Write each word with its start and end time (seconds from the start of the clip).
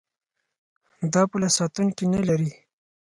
دا 1.13 1.21
پوله 1.29 1.49
ساتونکي 1.57 2.05
نلري. 2.13 2.51